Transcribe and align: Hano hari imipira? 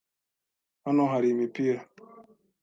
Hano 0.85 1.03
hari 1.11 1.27
imipira? 1.31 1.81